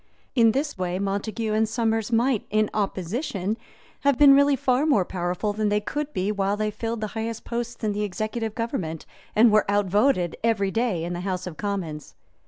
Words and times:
In 0.33 0.51
this 0.51 0.79
way 0.79 0.97
Montague 0.97 1.53
and 1.53 1.69
Somers 1.69 2.11
might, 2.11 2.43
in 2.49 2.71
opposition, 2.73 3.55
have 3.99 4.17
been 4.17 4.33
really 4.33 4.55
far 4.55 4.87
more 4.87 5.05
powerful 5.05 5.53
than 5.53 5.69
they 5.69 5.79
could 5.79 6.11
be 6.11 6.31
while 6.31 6.57
they 6.57 6.71
filled 6.71 7.01
the 7.01 7.07
highest 7.13 7.43
posts 7.45 7.83
in 7.83 7.91
the 7.91 8.01
executive 8.01 8.55
government 8.55 9.05
and 9.35 9.51
were 9.51 9.69
outvoted 9.69 10.37
every 10.43 10.71
day 10.71 11.03
in 11.03 11.13
the 11.13 11.21
House 11.21 11.45
of 11.45 11.55
Commons. 11.55 12.15